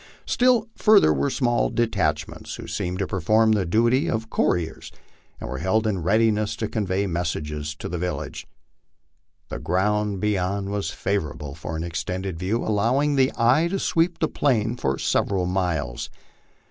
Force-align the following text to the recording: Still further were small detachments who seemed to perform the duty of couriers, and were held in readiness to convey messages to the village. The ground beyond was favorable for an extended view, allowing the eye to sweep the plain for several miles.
Still 0.25 0.67
further 0.75 1.13
were 1.13 1.29
small 1.29 1.69
detachments 1.69 2.55
who 2.55 2.65
seemed 2.65 2.97
to 2.97 3.05
perform 3.05 3.51
the 3.51 3.67
duty 3.67 4.09
of 4.09 4.31
couriers, 4.31 4.91
and 5.39 5.47
were 5.47 5.59
held 5.59 5.85
in 5.85 6.01
readiness 6.01 6.55
to 6.55 6.67
convey 6.67 7.05
messages 7.05 7.75
to 7.75 7.87
the 7.87 7.99
village. 7.99 8.47
The 9.49 9.59
ground 9.59 10.19
beyond 10.19 10.71
was 10.71 10.89
favorable 10.89 11.53
for 11.53 11.75
an 11.77 11.83
extended 11.83 12.39
view, 12.39 12.63
allowing 12.63 13.15
the 13.15 13.31
eye 13.37 13.67
to 13.67 13.77
sweep 13.77 14.17
the 14.17 14.27
plain 14.27 14.75
for 14.75 14.97
several 14.97 15.45
miles. 15.45 16.09